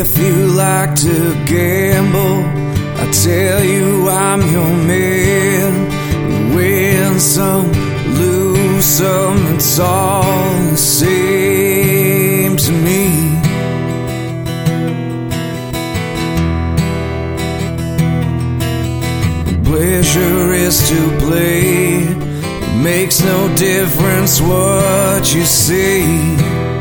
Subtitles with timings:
[0.00, 2.38] if you like to gamble,
[3.02, 6.54] I tell you I'm your man.
[6.54, 7.70] Win some,
[8.14, 10.22] lose some, it's all
[10.70, 13.02] the same to me.
[19.48, 22.04] The Pleasure is to play.
[22.04, 26.79] It makes no difference what you say.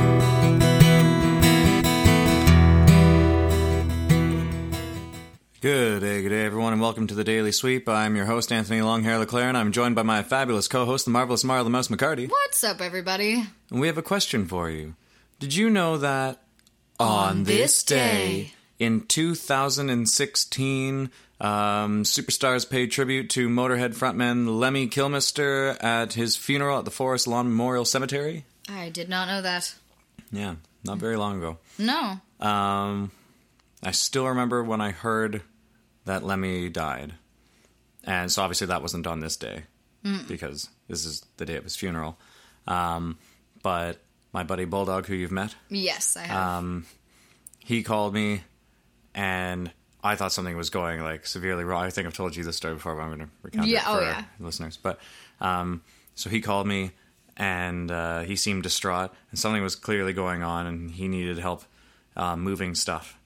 [5.70, 7.88] Good day, good day, everyone, and welcome to the Daily Sweep.
[7.88, 11.44] I'm your host, Anthony Longhair LeClaire, and I'm joined by my fabulous co-host, the marvelous
[11.44, 12.28] Mara the Mouse McCarty.
[12.28, 13.46] What's up, everybody?
[13.70, 14.96] And we have a question for you.
[15.38, 16.42] Did you know that
[17.00, 26.14] on, this day- in 2016, um, Superstars paid tribute to Motorhead frontman Lemmy Kilmister at
[26.14, 28.44] his funeral at the Forest Lawn Memorial Cemetery?
[28.68, 29.76] I did not know that.
[30.32, 31.60] Yeah, not very long ago.
[31.78, 32.20] No.
[32.40, 33.12] Um,
[33.84, 35.44] I still remember when I heard
[36.10, 37.14] that Lemmy died,
[38.04, 39.64] and so obviously that wasn't on this day
[40.28, 42.18] because this is the day of his funeral.
[42.68, 43.18] Um,
[43.62, 43.98] but
[44.34, 46.58] my buddy Bulldog, who you've met, Yes, I have.
[46.58, 46.86] um,
[47.60, 48.42] he called me,
[49.14, 49.72] and
[50.04, 51.84] I thought something was going like severely wrong.
[51.84, 53.84] I think I've told you this story before, but I'm going to recount Yeah, it
[53.84, 54.24] for oh, our yeah.
[54.40, 54.78] listeners.
[54.78, 55.00] But
[55.42, 55.82] um,
[56.16, 56.92] so he called me,
[57.38, 61.64] and uh, he seemed distraught, and something was clearly going on, and he needed help
[62.16, 63.19] uh, moving stuff.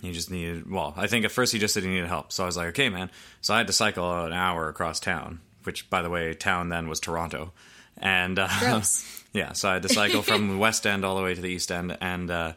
[0.00, 0.70] He just needed.
[0.70, 2.68] Well, I think at first he just said he needed help, so I was like,
[2.68, 3.10] okay, man.
[3.42, 6.88] So I had to cycle an hour across town, which, by the way, town then
[6.88, 7.52] was Toronto,
[7.98, 8.48] and uh,
[9.32, 11.48] yeah, so I had to cycle from the west end all the way to the
[11.50, 12.52] east end, and uh,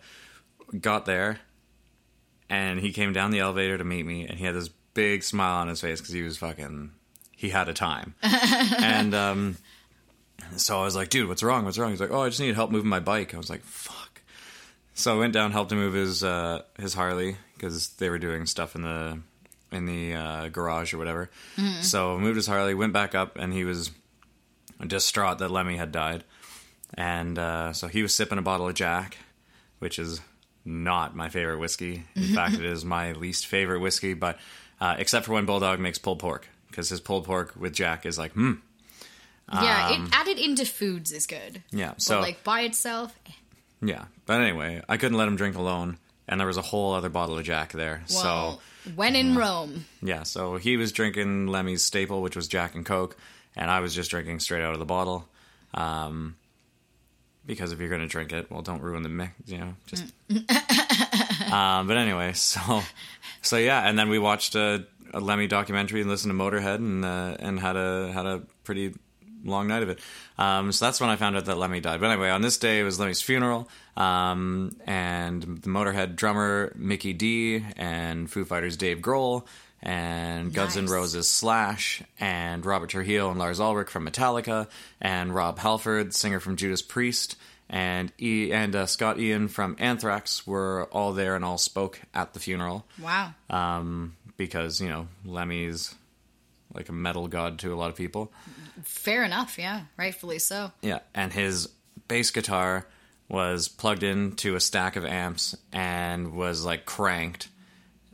[0.79, 1.39] got there,
[2.49, 5.57] and he came down the elevator to meet me, and he had this big smile
[5.57, 6.91] on his face because he was fucking.
[7.35, 9.57] He had a time, and um,
[10.55, 11.65] so I was like, "Dude, what's wrong?
[11.65, 13.63] What's wrong?" He's like, "Oh, I just need help moving my bike." I was like,
[13.63, 14.02] "Fuck."
[14.93, 18.45] So I went down, helped him move his uh, his Harley because they were doing
[18.45, 19.19] stuff in the
[19.71, 21.29] in the uh, garage or whatever.
[21.81, 23.91] So moved his Harley, went back up, and he was
[24.85, 26.23] distraught that Lemmy had died.
[26.95, 29.17] And uh, so he was sipping a bottle of Jack,
[29.79, 30.21] which is
[30.63, 32.03] not my favorite whiskey.
[32.15, 34.13] In fact, it is my least favorite whiskey.
[34.13, 34.37] But
[34.79, 38.17] uh, except for when Bulldog makes pulled pork, because his pulled pork with Jack is
[38.19, 38.53] like, hmm,
[39.51, 41.63] yeah, um, it added into foods is good.
[41.71, 41.93] yeah.
[41.97, 43.31] So but like by itself, eh,
[43.83, 44.05] yeah.
[44.25, 47.37] But anyway, I couldn't let him drink alone, and there was a whole other bottle
[47.37, 48.03] of Jack there.
[48.09, 49.85] well, so when in Rome.
[50.01, 53.17] Yeah, so he was drinking Lemmy's staple, which was Jack and Coke,
[53.55, 55.27] and I was just drinking straight out of the bottle.
[55.73, 56.35] Um,
[57.45, 59.75] because if you're going to drink it, well, don't ruin the mix, you know.
[59.85, 60.03] Just.
[61.51, 62.81] um, but anyway, so
[63.41, 67.03] so yeah, and then we watched a, a Lemmy documentary and listened to Motorhead, and
[67.03, 68.93] uh, and had a had a pretty
[69.43, 69.99] long night of it.
[70.37, 71.99] Um, so that's when I found out that Lemmy died.
[71.99, 77.13] But anyway, on this day it was Lemmy's funeral, um, and the Motorhead drummer Mikkey
[77.13, 79.45] Dee and Foo Fighters Dave Grohl
[79.81, 84.67] and Guns N' Roses Slash and Robert Trujillo and Lars Ulrich from Metallica
[85.01, 87.35] and Rob Halford, singer from Judas Priest.
[87.69, 92.33] And e- and uh, Scott Ian from Anthrax were all there and all spoke at
[92.33, 93.33] the funeral Wow.
[93.49, 95.95] um, because you know Lemmy's
[96.73, 98.31] like a metal god to a lot of people.
[98.83, 99.57] Fair enough.
[99.57, 100.71] Yeah, rightfully so.
[100.81, 101.67] Yeah, and his
[102.07, 102.85] bass guitar
[103.29, 107.47] was plugged into a stack of amps and was like cranked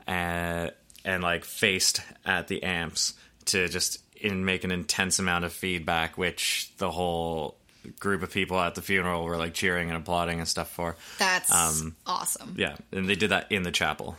[0.08, 0.72] and
[1.06, 3.14] and like faced at the amps
[3.46, 7.56] to just in make an intense amount of feedback, which the whole
[8.00, 10.98] group of people at the funeral were like cheering and applauding and stuff for.
[11.18, 12.54] That's Um, awesome.
[12.58, 14.18] Yeah, and they did that in the chapel,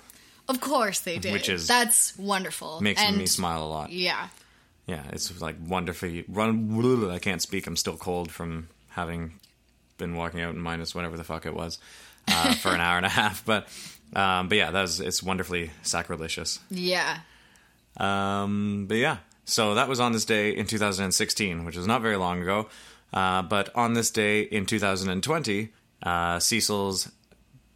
[0.50, 1.32] Of course they did.
[1.32, 2.80] Which is- that's wonderful.
[2.80, 3.90] makes and me smile a lot.
[3.92, 4.28] Yeah.
[4.86, 7.10] Yeah, it's like wonderfully run.
[7.10, 7.66] I can't speak.
[7.66, 9.34] I'm still cold from having
[9.98, 11.78] been walking out in minus whatever the fuck it was
[12.26, 13.44] uh, for an hour and a half.
[13.44, 13.68] But
[14.14, 16.58] um, but yeah, that was it's wonderfully sacrilegious.
[16.70, 17.18] Yeah.
[17.96, 22.16] Um, but yeah, so that was on this day in 2016, which was not very
[22.16, 22.68] long ago.
[23.12, 25.70] Uh, but on this day in 2020,
[26.03, 27.10] uh, Cecil's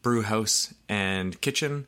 [0.03, 1.87] Brew House and Kitchen,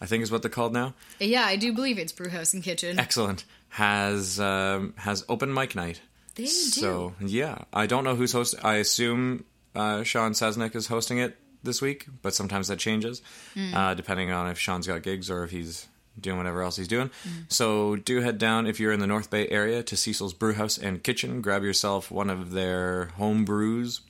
[0.00, 0.94] I think is what they're called now.
[1.18, 2.98] Yeah, I do believe it's Brewhouse and Kitchen.
[2.98, 6.00] Excellent has um, has open mic night.
[6.34, 6.48] They do.
[6.48, 8.60] So yeah, I don't know who's hosting.
[8.62, 9.44] I assume
[9.74, 13.22] uh, Sean Sasnick is hosting it this week, but sometimes that changes
[13.54, 13.74] Hmm.
[13.74, 15.86] uh, depending on if Sean's got gigs or if he's
[16.20, 17.10] doing whatever else he's doing.
[17.24, 17.30] Hmm.
[17.48, 21.02] So do head down if you're in the North Bay area to Cecil's Brewhouse and
[21.02, 21.40] Kitchen.
[21.42, 24.00] Grab yourself one of their home brews,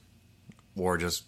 [0.77, 1.25] or just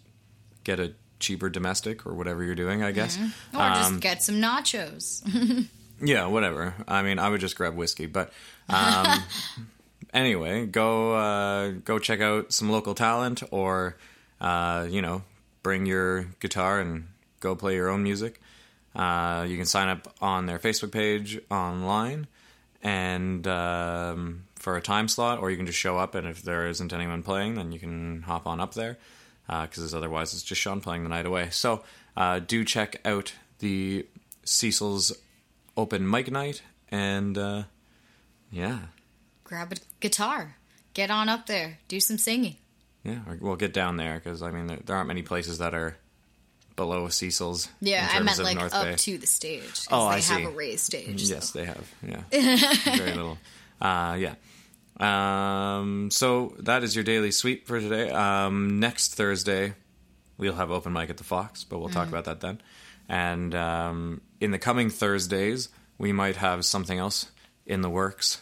[0.63, 2.83] get a cheaper domestic or whatever you're doing.
[2.83, 3.17] I guess.
[3.17, 3.21] or
[3.69, 5.67] just Um, get some nachos.
[6.01, 6.75] Yeah, whatever.
[6.87, 8.31] I mean, I would just grab whiskey, but
[8.69, 9.21] um,
[10.13, 13.97] anyway, go uh, go check out some local talent, or
[14.39, 15.23] uh, you know,
[15.61, 17.07] bring your guitar and
[17.41, 18.39] go play your own music.
[18.95, 22.27] Uh, you can sign up on their Facebook page online
[22.81, 26.15] and um, for a time slot, or you can just show up.
[26.15, 28.97] And if there isn't anyone playing, then you can hop on up there
[29.49, 31.49] because otherwise it's just Sean playing the night away.
[31.51, 31.83] So
[32.15, 34.05] uh, do check out the
[34.43, 35.11] Cecil's
[35.75, 37.63] open mic night and uh,
[38.51, 38.79] yeah,
[39.43, 40.55] Grab a guitar.
[40.93, 41.79] Get on up there.
[41.87, 42.57] Do some singing.
[43.03, 45.73] yeah, or we'll get down there because I mean there, there aren't many places that
[45.73, 45.97] are
[46.75, 47.67] below Cecil's.
[47.81, 48.95] Yeah, I meant like North up Bay.
[48.95, 50.33] to the stage Oh, they I see.
[50.41, 51.21] have a raised stage.
[51.23, 51.59] Yes, so.
[51.59, 51.93] they have.
[52.07, 52.23] Yeah,
[52.95, 53.37] very little.
[53.81, 54.35] Uh, yeah.
[54.99, 58.09] Um, so that is your daily sweep for today.
[58.09, 59.73] Um, next Thursday,
[60.37, 62.61] we'll have open mic at the Fox, but we'll talk about that then.
[63.07, 67.31] And um, in the coming Thursdays, we might have something else
[67.65, 68.41] in the works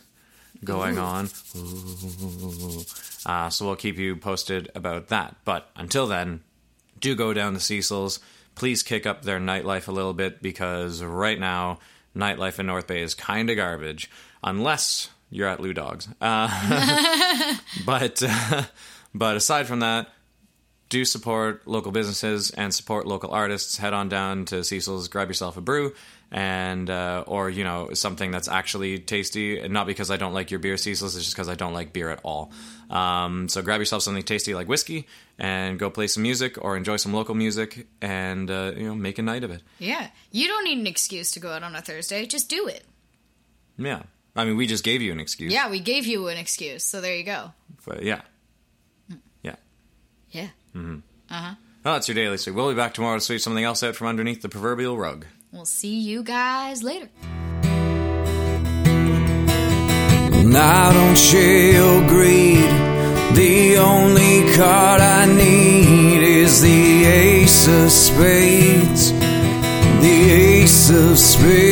[0.64, 1.30] going on.
[1.56, 2.84] Ooh.
[3.26, 5.36] Uh, so we'll keep you posted about that.
[5.46, 6.42] But until then,
[7.00, 8.20] do go down to Cecil's.
[8.56, 11.80] Please kick up their nightlife a little bit because right now,
[12.16, 14.10] nightlife in North Bay is kind of garbage,
[14.44, 16.08] unless you're at Lou Dawgs.
[16.22, 18.24] Uh, but
[19.14, 20.10] but aside from that,
[20.90, 23.78] do support local businesses and support local artists.
[23.78, 25.94] Head on down to Cecil's, grab yourself a brew,
[26.32, 29.60] and uh, or you know something that's actually tasty.
[29.60, 31.16] And not because I don't like your beer, Cecil's.
[31.16, 32.52] It's just because I don't like beer at all.
[32.90, 35.08] Um, so grab yourself something tasty like whiskey,
[35.38, 39.20] and go play some music or enjoy some local music, and uh, you know make
[39.20, 39.62] a night of it.
[39.80, 40.10] Yeah.
[40.32, 42.26] You don't need an excuse to go out on a Thursday.
[42.26, 42.84] Just do it.
[43.78, 44.04] Yeah,
[44.38, 45.52] I mean we just gave you an excuse.
[45.52, 46.84] Yeah, we gave you an excuse.
[46.84, 47.52] So there you go.
[47.86, 48.22] but yeah,
[49.42, 49.56] yeah.
[50.32, 50.48] Yeah.
[50.76, 51.00] Mm-hmm.
[51.30, 51.56] Uh huh.
[51.84, 52.56] Well, that's your daily sweep.
[52.56, 55.26] We'll be back tomorrow to sweep something else out from underneath the proverbial rug.
[55.52, 57.10] We'll see you guys later.
[60.40, 62.70] And I don't share your greed.
[63.36, 69.12] The only card I need is the ace of spades.
[69.12, 71.67] The ace of spades.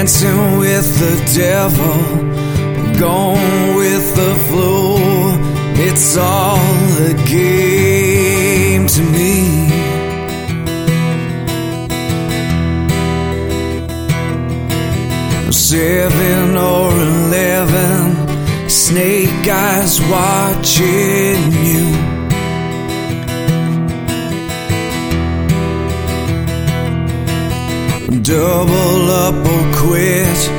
[0.00, 1.98] Dancing with the devil,
[2.98, 4.96] going with the flow.
[5.74, 6.56] It's all
[7.10, 9.68] a game to me.
[15.52, 22.09] Seven or eleven, snake eyes watching you.
[28.22, 30.50] Double up or quit,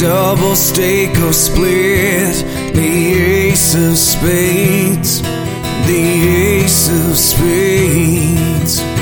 [0.00, 2.34] double stake or split.
[2.74, 8.93] The ace of spades, the ace of spades.